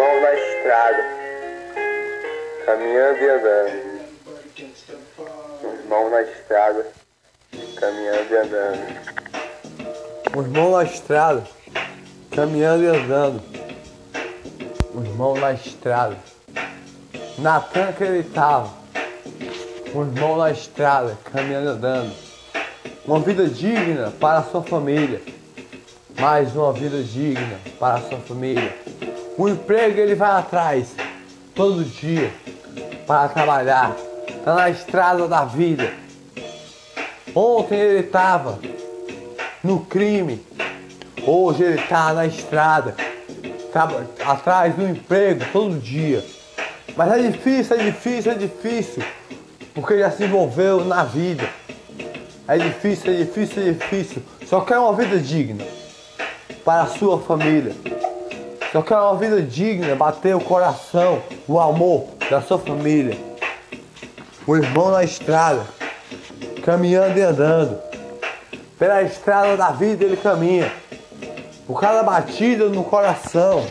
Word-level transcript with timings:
irmão 0.00 0.20
na 0.22 0.32
estrada, 0.34 1.04
caminhando 2.64 3.18
e 3.18 3.28
andando. 3.28 4.00
O 5.62 5.74
irmão 5.74 6.10
na 6.10 6.22
estrada, 6.22 6.86
caminhando 7.78 8.30
e 8.30 8.36
andando. 8.36 8.80
O 10.34 10.40
irmão 10.40 10.70
na 10.70 10.84
estrada, 10.84 11.44
caminhando 12.30 12.82
e 12.82 12.86
andando. 12.86 13.42
O 14.94 15.00
irmão 15.04 15.34
na 15.34 15.52
estrada. 15.52 16.16
Na 17.38 17.60
tranca 17.60 18.04
ele 18.04 18.20
estava. 18.20 18.70
O 19.94 20.00
irmão 20.00 20.38
na 20.38 20.50
estrada, 20.50 21.18
caminhando 21.30 21.66
e 21.66 21.68
andando. 21.72 22.14
Uma 23.04 23.20
vida 23.20 23.46
digna 23.46 24.10
para 24.18 24.38
a 24.38 24.44
sua 24.44 24.62
família. 24.62 25.20
Mais 26.18 26.56
uma 26.56 26.72
vida 26.72 27.02
digna 27.02 27.58
para 27.78 27.96
a 27.96 28.00
sua 28.00 28.18
família. 28.18 28.89
O 29.40 29.48
emprego 29.48 29.98
ele 29.98 30.14
vai 30.14 30.32
atrás 30.32 30.94
todo 31.54 31.82
dia 31.82 32.30
para 33.06 33.26
trabalhar. 33.30 33.96
Está 34.28 34.54
na 34.54 34.68
estrada 34.68 35.26
da 35.26 35.46
vida. 35.46 35.90
Ontem 37.34 37.78
ele 37.78 38.00
estava 38.00 38.58
no 39.64 39.80
crime. 39.86 40.44
Hoje 41.26 41.62
ele 41.62 41.80
está 41.80 42.12
na 42.12 42.26
estrada, 42.26 42.94
tá 43.72 43.88
atrás 44.26 44.74
do 44.74 44.86
emprego 44.86 45.42
todo 45.50 45.78
dia. 45.78 46.22
Mas 46.94 47.10
é 47.10 47.30
difícil, 47.30 47.76
é 47.76 47.84
difícil, 47.84 48.32
é 48.32 48.34
difícil, 48.34 49.02
porque 49.72 50.00
já 50.00 50.10
se 50.10 50.24
envolveu 50.24 50.84
na 50.84 51.02
vida. 51.02 51.48
É 52.46 52.58
difícil, 52.58 53.10
é 53.10 53.16
difícil, 53.16 53.62
é 53.62 53.72
difícil. 53.72 54.22
Só 54.44 54.60
quer 54.60 54.78
uma 54.78 54.92
vida 54.92 55.18
digna 55.18 55.64
para 56.62 56.82
a 56.82 56.86
sua 56.86 57.18
família. 57.18 57.74
Só 58.72 58.82
quer 58.82 58.96
uma 58.96 59.16
vida 59.16 59.42
digna, 59.42 59.96
bater 59.96 60.36
o 60.36 60.40
coração, 60.40 61.20
o 61.48 61.58
amor 61.58 62.06
da 62.30 62.40
sua 62.40 62.56
família. 62.56 63.18
O 64.46 64.56
irmão 64.56 64.92
na 64.92 65.02
estrada, 65.02 65.66
caminhando 66.64 67.18
e 67.18 67.22
andando. 67.22 67.80
Pela 68.78 69.02
estrada 69.02 69.56
da 69.56 69.70
vida 69.72 70.04
ele 70.04 70.16
caminha. 70.16 70.70
Por 71.66 71.80
cada 71.80 72.04
batida 72.04 72.68
no 72.68 72.84
coração, 72.84 73.66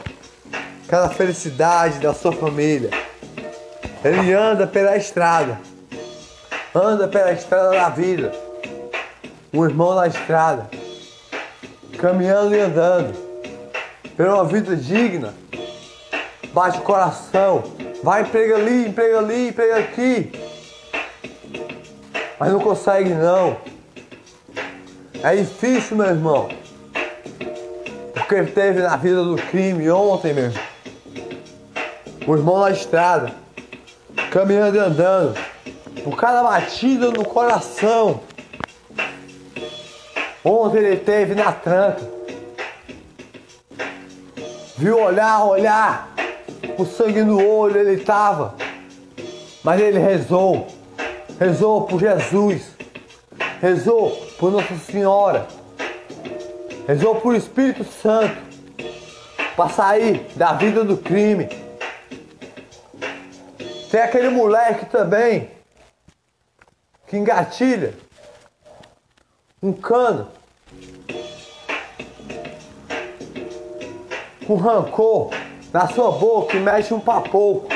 cada 0.90 1.08
felicidade 1.08 2.00
da 2.00 2.14
sua 2.14 2.34
família. 2.34 2.90
Ele 4.04 4.34
anda 4.34 4.68
pela 4.68 4.98
estrada. 4.98 5.62
Anda 6.76 7.08
pela 7.08 7.32
estrada 7.32 7.72
da 7.72 7.88
vida. 7.88 8.34
Um 9.54 9.64
irmão 9.64 9.96
na 9.96 10.08
estrada. 10.08 10.70
Caminhando 11.98 12.54
e 12.54 12.60
andando. 12.60 13.29
Pela 14.20 14.34
uma 14.36 14.44
vida 14.44 14.76
digna. 14.76 15.34
Bate 16.52 16.80
o 16.80 16.82
coração. 16.82 17.64
Vai, 18.04 18.24
emprega 18.24 18.58
ali, 18.58 18.88
emprega 18.90 19.18
ali, 19.18 19.48
emprega 19.48 19.78
aqui. 19.78 20.34
Mas 22.38 22.52
não 22.52 22.60
consegue 22.60 23.12
não. 23.12 23.56
É 25.24 25.38
difícil, 25.38 25.96
meu 25.96 26.08
irmão. 26.08 26.50
Porque 28.14 28.44
teve 28.44 28.82
na 28.82 28.98
vida 28.98 29.24
do 29.24 29.38
crime 29.38 29.90
ontem 29.90 30.34
mesmo. 30.34 30.62
O 32.28 32.36
irmão 32.36 32.60
na 32.60 32.72
estrada, 32.72 33.32
caminhando 34.32 34.76
e 34.76 34.80
andando, 34.82 35.40
por 36.04 36.18
cada 36.18 36.44
batida 36.44 37.10
no 37.10 37.24
coração. 37.24 38.20
Ontem 40.44 40.80
ele 40.80 40.98
teve 40.98 41.36
na 41.36 41.54
tranca. 41.54 42.19
Viu? 44.80 44.98
Olhar, 44.98 45.44
olhar, 45.44 46.10
o 46.78 46.86
sangue 46.86 47.22
no 47.22 47.46
olho 47.46 47.78
ele 47.78 48.00
estava. 48.00 48.56
Mas 49.62 49.82
ele 49.82 50.00
rezou, 50.00 50.70
rezou 51.38 51.82
por 51.86 52.00
Jesus, 52.00 52.72
rezou 53.60 54.12
por 54.40 54.54
Nossa 54.54 54.78
Senhora, 54.78 55.46
rezou 56.88 57.16
por 57.16 57.36
Espírito 57.36 57.84
Santo, 57.84 58.38
para 59.54 59.70
sair 59.70 60.26
da 60.38 60.54
vida 60.54 60.86
do 60.86 60.96
crime. 60.96 61.50
Tem 63.92 64.00
aquele 64.00 64.30
moleque 64.30 64.86
também 64.86 65.52
que 67.06 67.18
engatilha 67.18 67.94
um 69.62 69.74
cano 69.74 70.30
com 74.50 74.56
rancor 74.56 75.30
na 75.72 75.88
sua 75.88 76.12
boca 76.12 76.58
e 76.58 76.60
mexe 76.60 76.92
um 76.92 77.00
papo. 77.00 77.68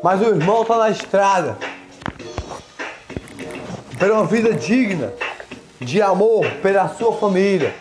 Mas 0.00 0.20
o 0.20 0.26
irmão 0.26 0.64
tá 0.64 0.78
na 0.78 0.90
estrada. 0.90 1.58
Pela 3.98 4.14
uma 4.14 4.24
vida 4.24 4.54
digna 4.54 5.12
de 5.80 6.00
amor 6.00 6.46
pela 6.62 6.88
sua 6.90 7.12
família. 7.14 7.74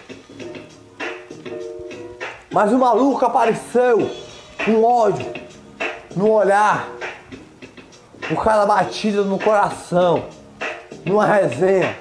Mas 2.52 2.74
o 2.74 2.80
maluco 2.80 3.24
apareceu 3.24 4.10
com 4.66 4.84
ódio 4.84 5.32
no 6.16 6.32
olhar, 6.32 6.90
por 8.28 8.44
cada 8.44 8.66
batida 8.66 9.22
no 9.22 9.38
coração, 9.38 10.26
numa 11.06 11.24
resenha. 11.24 11.96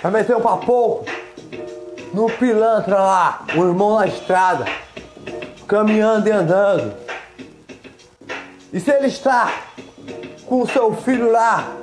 Vai 0.00 0.12
meter 0.12 0.36
um 0.36 0.40
papo 0.40 1.04
no 2.12 2.28
pilantra 2.30 2.96
lá, 2.96 3.44
o 3.56 3.64
irmão 3.64 3.98
na 3.98 4.06
estrada, 4.06 4.66
caminhando 5.66 6.28
e 6.28 6.32
andando. 6.32 6.94
E 8.72 8.80
se 8.80 8.90
ele 8.90 9.06
está 9.06 9.52
com 10.46 10.62
o 10.62 10.68
seu 10.68 10.94
filho 10.94 11.30
lá, 11.30 11.76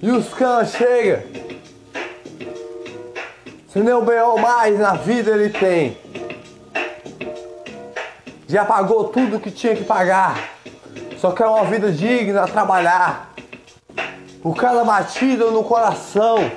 e 0.00 0.10
os 0.10 0.32
cães 0.32 0.72
chegam, 0.72 1.22
se 3.68 3.78
nem 3.80 3.94
o 3.94 4.02
B.O. 4.02 4.38
mais 4.38 4.78
na 4.78 4.94
vida 4.94 5.30
ele 5.30 5.50
tem, 5.50 5.98
já 8.48 8.64
pagou 8.64 9.04
tudo 9.04 9.40
que 9.40 9.50
tinha 9.50 9.76
que 9.76 9.84
pagar, 9.84 10.50
só 11.18 11.32
quer 11.32 11.46
uma 11.46 11.64
vida 11.64 11.90
digna, 11.92 12.46
trabalhar, 12.46 13.32
por 14.42 14.56
cada 14.56 14.84
batida 14.84 15.50
no 15.50 15.64
coração, 15.64 16.50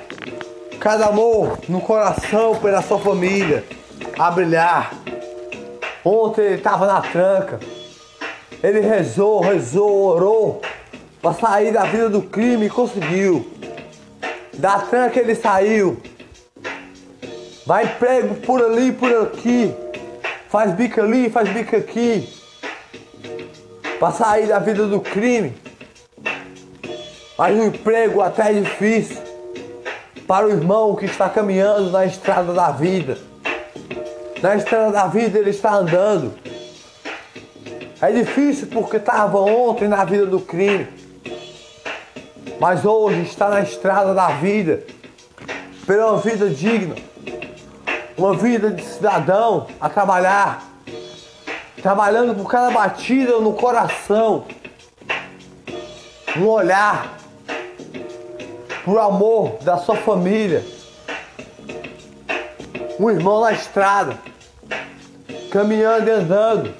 cada 0.82 1.06
amor 1.06 1.60
no 1.68 1.80
coração 1.80 2.56
pela 2.56 2.82
sua 2.82 2.98
família, 2.98 3.64
a 4.18 4.28
brilhar. 4.32 4.92
Ontem 6.04 6.42
ele 6.42 6.54
estava 6.56 6.86
na 6.88 7.00
tranca, 7.00 7.60
ele 8.60 8.80
rezou, 8.80 9.40
rezou, 9.40 10.06
orou 10.06 10.60
para 11.22 11.34
sair 11.34 11.72
da 11.72 11.84
vida 11.84 12.08
do 12.08 12.20
crime 12.20 12.66
e 12.66 12.68
conseguiu. 12.68 13.48
Da 14.54 14.80
tranca 14.80 15.20
ele 15.20 15.36
saiu. 15.36 16.02
Vai 17.64 17.84
emprego 17.84 18.34
por 18.44 18.60
ali, 18.60 18.90
por 18.90 19.14
aqui. 19.22 19.72
Faz 20.48 20.72
bica 20.72 21.00
ali, 21.00 21.30
faz 21.30 21.48
bica 21.48 21.76
aqui. 21.76 22.28
Para 24.00 24.10
sair 24.10 24.48
da 24.48 24.58
vida 24.58 24.88
do 24.88 25.00
crime. 25.00 25.54
Mas 27.38 27.56
o 27.56 27.62
emprego 27.66 28.20
até 28.20 28.50
é 28.50 28.60
difícil. 28.60 29.21
Para 30.26 30.46
o 30.46 30.50
irmão 30.50 30.94
que 30.94 31.04
está 31.04 31.28
caminhando 31.28 31.90
na 31.90 32.06
estrada 32.06 32.52
da 32.52 32.70
vida. 32.70 33.18
Na 34.42 34.56
estrada 34.56 34.90
da 34.90 35.06
vida 35.06 35.38
ele 35.38 35.50
está 35.50 35.74
andando. 35.74 36.32
É 38.00 38.10
difícil 38.10 38.66
porque 38.66 38.96
estava 38.96 39.38
ontem 39.38 39.86
na 39.86 40.04
vida 40.04 40.26
do 40.26 40.40
crime. 40.40 40.88
Mas 42.58 42.84
hoje 42.84 43.22
está 43.22 43.48
na 43.48 43.60
estrada 43.60 44.12
da 44.12 44.28
vida. 44.28 44.82
Pela 45.86 46.12
uma 46.12 46.20
vida 46.20 46.48
digna. 46.48 46.96
Uma 48.16 48.34
vida 48.34 48.70
de 48.70 48.84
cidadão 48.84 49.68
a 49.80 49.88
trabalhar. 49.88 50.64
Trabalhando 51.80 52.34
por 52.34 52.50
cada 52.50 52.70
batida 52.70 53.38
no 53.38 53.52
coração. 53.52 54.44
Um 56.36 56.46
olhar. 56.46 57.21
Por 58.84 58.98
amor 58.98 59.58
da 59.62 59.78
sua 59.78 59.96
família. 59.96 60.64
Um 62.98 63.10
irmão 63.10 63.40
na 63.40 63.52
estrada. 63.52 64.18
Caminhando 65.50 66.08
e 66.08 66.10
andando 66.10 66.74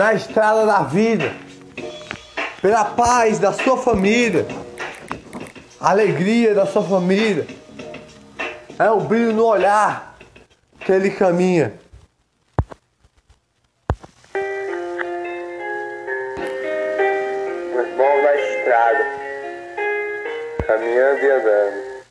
na 0.00 0.14
estrada 0.14 0.64
da 0.64 0.82
vida, 0.82 1.30
pela 2.62 2.86
paz 2.86 3.38
da 3.38 3.52
sua 3.52 3.76
família, 3.76 4.46
alegria 5.78 6.54
da 6.54 6.64
sua 6.64 6.82
família. 6.82 7.46
É 8.78 8.90
o 8.90 9.00
brilho 9.00 9.34
no 9.34 9.44
olhar 9.44 10.16
que 10.80 10.90
ele 10.90 11.10
caminha. 11.10 11.74
O 17.74 17.78
irmão 17.78 18.22
na 18.22 18.34
estrada, 18.36 19.04
caminhando 20.70 21.24
e 21.24 21.30
andando. 21.32 22.04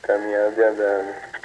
Caminhando 0.00 0.60
e 0.60 0.64
andando. 0.64 1.35